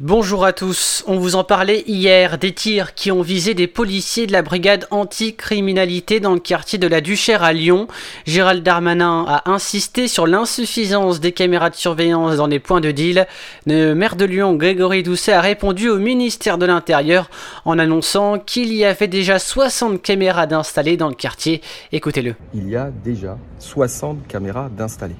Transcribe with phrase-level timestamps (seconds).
[0.00, 4.26] Bonjour à tous, on vous en parlait hier des tirs qui ont visé des policiers
[4.26, 7.86] de la brigade anticriminalité dans le quartier de la Duchère à Lyon.
[8.26, 13.28] Gérald Darmanin a insisté sur l'insuffisance des caméras de surveillance dans les points de deal.
[13.66, 17.30] Le maire de Lyon, Grégory Doucet, a répondu au ministère de l'Intérieur
[17.64, 21.60] en annonçant qu'il y avait déjà 60 caméras d'installées dans le quartier.
[21.92, 22.34] Écoutez-le.
[22.52, 25.14] Il y a déjà 60 caméras d'installées.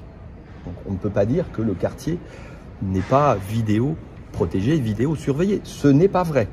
[0.85, 2.19] on ne peut pas dire que le quartier
[2.81, 3.95] n'est pas vidéo
[4.35, 5.61] protégé, vidéo surveillé.
[5.63, 6.47] Ce n'est pas vrai.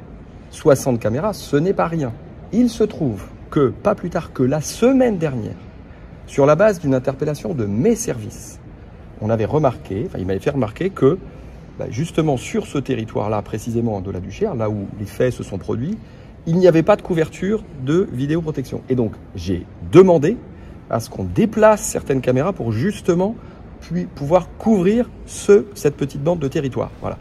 [0.52, 2.12] 60 caméras, ce n'est pas rien.
[2.52, 5.56] Il se trouve que, pas plus tard que la semaine dernière,
[6.26, 8.60] sur la base d'une interpellation de mes services,
[9.20, 11.18] on avait remarqué, enfin il m'avait fait remarquer que
[11.78, 15.58] bah, justement sur ce territoire-là, précisément de la Duchère, là où les faits se sont
[15.58, 15.98] produits,
[16.46, 18.82] il n'y avait pas de couverture de vidéoprotection.
[18.88, 20.36] Et donc j'ai demandé
[20.88, 23.34] à ce qu'on déplace certaines caméras pour justement
[24.14, 26.90] pouvoir couvrir ce, cette petite bande de territoire.
[27.00, 27.18] Voilà.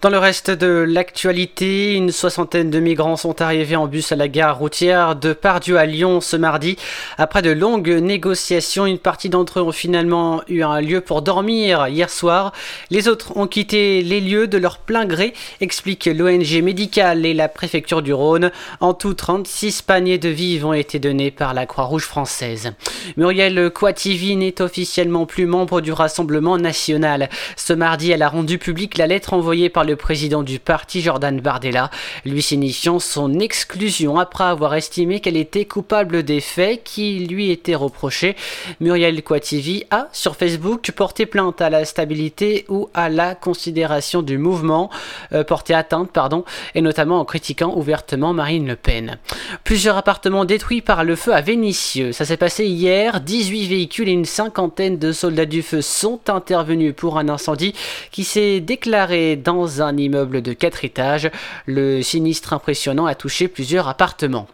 [0.00, 4.28] Dans le reste de l'actualité, une soixantaine de migrants sont arrivés en bus à la
[4.28, 6.76] gare routière de Pardieu à Lyon ce mardi.
[7.18, 11.88] Après de longues négociations, une partie d'entre eux ont finalement eu un lieu pour dormir
[11.88, 12.52] hier soir.
[12.90, 17.48] Les autres ont quitté les lieux de leur plein gré, explique l'ONG médicale et la
[17.48, 18.50] préfecture du Rhône.
[18.80, 22.72] En tout, 36 paniers de vivres ont été donnés par la Croix-Rouge française.
[23.16, 27.30] Muriel Kouativi n'est officiellement plus membre du Rassemblement national.
[27.56, 31.40] Ce mardi, elle a rendu publique la lettre envoyée par le président du parti, Jordan
[31.40, 31.88] Bardella,
[32.26, 37.74] lui signifiant son exclusion après avoir estimé qu'elle était coupable des faits qui lui étaient
[37.74, 38.36] reprochés.
[38.80, 44.36] Muriel Kouativi a, sur Facebook, porté plainte à la stabilité ou à la considération du
[44.36, 44.90] mouvement,
[45.32, 46.44] euh, porté atteinte, pardon,
[46.74, 49.16] et notamment en critiquant ouvertement Marine Le Pen.
[49.64, 52.12] Plusieurs appartements détruits par le feu à Vénissieux.
[52.12, 53.22] Ça s'est passé hier.
[53.22, 57.74] 18 véhicules et une cinquantaine de soldats du feu sont intervenus pour un incendie
[58.10, 61.30] qui s'est déclaré dans un immeuble de 4 étages.
[61.66, 64.48] Le sinistre impressionnant a touché plusieurs appartements.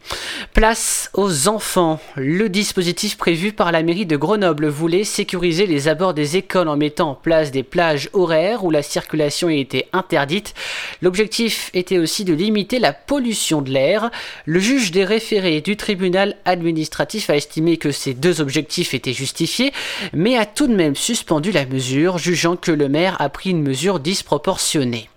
[0.53, 1.99] Place aux enfants.
[2.17, 6.77] Le dispositif prévu par la mairie de Grenoble voulait sécuriser les abords des écoles en
[6.77, 10.55] mettant en place des plages horaires où la circulation était interdite.
[11.01, 14.11] L'objectif était aussi de limiter la pollution de l'air.
[14.45, 19.73] Le juge des référés du tribunal administratif a estimé que ces deux objectifs étaient justifiés,
[20.13, 23.63] mais a tout de même suspendu la mesure, jugeant que le maire a pris une
[23.63, 25.09] mesure disproportionnée.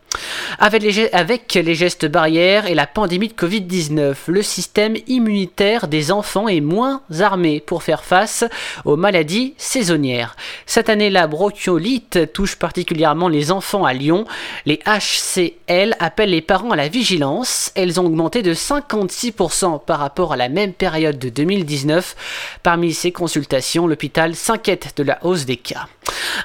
[0.60, 6.62] Avec les, gestes barrières et la pandémie de Covid-19, le système immunitaire des enfants est
[6.62, 8.44] moins armé pour faire face
[8.86, 10.36] aux maladies saisonnières.
[10.68, 14.26] Cette année, la bronchiolite touche particulièrement les enfants à Lyon.
[14.66, 17.72] Les HCL appellent les parents à la vigilance.
[17.76, 22.16] Elles ont augmenté de 56% par rapport à la même période de 2019.
[22.62, 25.88] Parmi ces consultations, l'hôpital s'inquiète de la hausse des cas.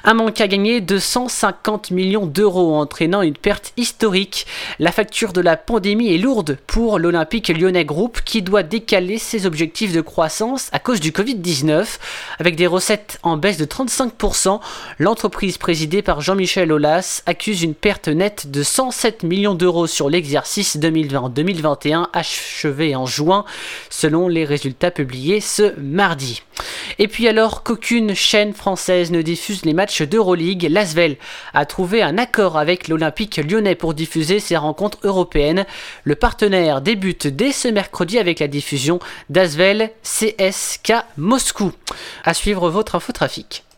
[0.03, 4.45] Un manque à gagner de 150 millions d'euros entraînant une perte historique.
[4.79, 9.45] La facture de la pandémie est lourde pour l'Olympique lyonnais Group qui doit décaler ses
[9.45, 11.99] objectifs de croissance à cause du Covid-19.
[12.39, 14.59] Avec des recettes en baisse de 35%,
[14.99, 20.77] l'entreprise présidée par Jean-Michel Aulas accuse une perte nette de 107 millions d'euros sur l'exercice
[20.77, 23.45] 2020-2021 achevé en juin
[23.89, 26.43] selon les résultats publiés ce mardi.
[26.97, 31.17] Et puis alors qu'aucune chaîne française ne diffuse les matchs d'Euroleague, l'Asvel
[31.53, 35.65] a trouvé un accord avec l'Olympique lyonnais pour diffuser ses rencontres européennes.
[36.03, 41.71] Le partenaire débute dès ce mercredi avec la diffusion d'Asvel CSK Moscou.
[42.23, 43.63] À suivre votre infotrafic.